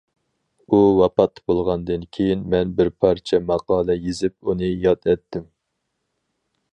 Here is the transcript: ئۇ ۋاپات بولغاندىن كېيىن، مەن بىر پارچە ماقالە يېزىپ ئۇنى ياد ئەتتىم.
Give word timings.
ئۇ 0.69 0.77
ۋاپات 0.99 1.41
بولغاندىن 1.51 2.07
كېيىن، 2.17 2.41
مەن 2.53 2.71
بىر 2.81 2.89
پارچە 3.05 3.41
ماقالە 3.51 3.99
يېزىپ 4.07 4.37
ئۇنى 4.49 4.71
ياد 4.87 5.07
ئەتتىم. 5.13 5.45